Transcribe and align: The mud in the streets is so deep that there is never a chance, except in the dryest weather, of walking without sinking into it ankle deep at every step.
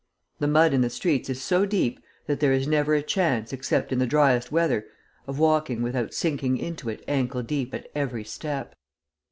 The 0.39 0.47
mud 0.47 0.73
in 0.73 0.81
the 0.81 0.89
streets 0.89 1.29
is 1.29 1.43
so 1.43 1.63
deep 1.67 1.99
that 2.25 2.39
there 2.39 2.51
is 2.53 2.65
never 2.65 2.95
a 2.95 3.03
chance, 3.03 3.53
except 3.53 3.91
in 3.91 3.99
the 3.99 4.07
dryest 4.07 4.51
weather, 4.51 4.87
of 5.27 5.37
walking 5.37 5.83
without 5.83 6.15
sinking 6.15 6.57
into 6.57 6.89
it 6.89 7.03
ankle 7.07 7.43
deep 7.43 7.71
at 7.75 7.85
every 7.93 8.23
step. 8.23 8.73